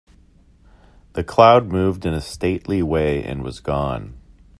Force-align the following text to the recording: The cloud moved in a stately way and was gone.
The 1.13 1.23
cloud 1.23 1.67
moved 1.71 2.07
in 2.07 2.13
a 2.15 2.21
stately 2.21 2.81
way 2.81 3.23
and 3.23 3.43
was 3.43 3.59
gone. 3.59 4.15